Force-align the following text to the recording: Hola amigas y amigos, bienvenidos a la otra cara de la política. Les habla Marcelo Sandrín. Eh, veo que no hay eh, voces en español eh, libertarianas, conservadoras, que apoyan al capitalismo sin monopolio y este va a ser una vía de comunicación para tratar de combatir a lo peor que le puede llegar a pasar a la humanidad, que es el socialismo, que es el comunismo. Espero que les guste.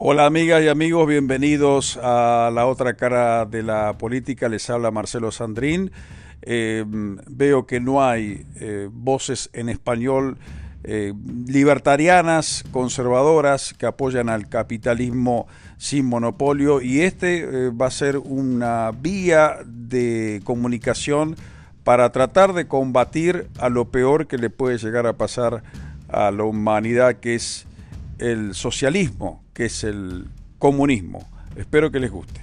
Hola 0.00 0.26
amigas 0.26 0.62
y 0.62 0.68
amigos, 0.68 1.08
bienvenidos 1.08 1.98
a 2.00 2.52
la 2.54 2.66
otra 2.66 2.94
cara 2.94 3.46
de 3.46 3.64
la 3.64 3.98
política. 3.98 4.48
Les 4.48 4.70
habla 4.70 4.92
Marcelo 4.92 5.32
Sandrín. 5.32 5.90
Eh, 6.42 6.84
veo 6.86 7.66
que 7.66 7.80
no 7.80 8.04
hay 8.04 8.46
eh, 8.60 8.88
voces 8.92 9.50
en 9.54 9.68
español 9.68 10.38
eh, 10.84 11.14
libertarianas, 11.48 12.64
conservadoras, 12.70 13.74
que 13.74 13.86
apoyan 13.86 14.28
al 14.28 14.48
capitalismo 14.48 15.48
sin 15.78 16.06
monopolio 16.06 16.80
y 16.80 17.00
este 17.00 17.70
va 17.70 17.86
a 17.86 17.90
ser 17.90 18.18
una 18.18 18.92
vía 18.92 19.56
de 19.66 20.42
comunicación 20.44 21.34
para 21.82 22.12
tratar 22.12 22.52
de 22.52 22.68
combatir 22.68 23.48
a 23.58 23.68
lo 23.68 23.86
peor 23.86 24.28
que 24.28 24.38
le 24.38 24.48
puede 24.48 24.78
llegar 24.78 25.08
a 25.08 25.14
pasar 25.14 25.64
a 26.06 26.30
la 26.30 26.44
humanidad, 26.44 27.16
que 27.16 27.34
es 27.34 27.67
el 28.18 28.54
socialismo, 28.54 29.44
que 29.54 29.66
es 29.66 29.84
el 29.84 30.26
comunismo. 30.58 31.28
Espero 31.56 31.90
que 31.90 32.00
les 32.00 32.10
guste. 32.10 32.37